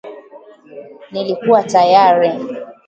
[1.11, 2.31] Nilikuwa tayari